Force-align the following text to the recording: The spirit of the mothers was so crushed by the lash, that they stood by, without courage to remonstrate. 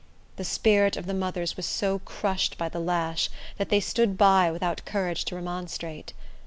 The 0.37 0.43
spirit 0.43 0.97
of 0.97 1.05
the 1.05 1.13
mothers 1.13 1.55
was 1.55 1.67
so 1.67 1.99
crushed 1.99 2.57
by 2.57 2.69
the 2.69 2.79
lash, 2.79 3.29
that 3.59 3.69
they 3.69 3.79
stood 3.79 4.17
by, 4.17 4.49
without 4.49 4.83
courage 4.83 5.25
to 5.25 5.35
remonstrate. 5.35 6.13